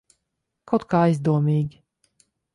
[0.71, 1.81] Kaut kā aizdomīgi.